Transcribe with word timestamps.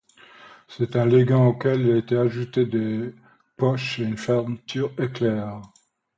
C’est 0.67 0.95
un 0.95 1.05
legging 1.05 1.35
auquel 1.49 1.81
il 1.81 1.91
a 1.91 1.97
été 1.97 2.17
ajouté 2.17 2.65
des 2.65 3.13
poches 3.55 3.99
et 3.99 4.03
une 4.03 4.17
fermeture 4.17 4.91
éclair. 4.97 5.61